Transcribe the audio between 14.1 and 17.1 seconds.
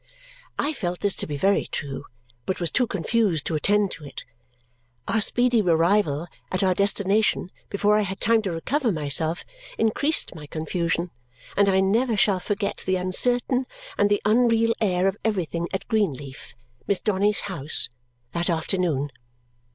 unreal air of everything at Greenleaf (Miss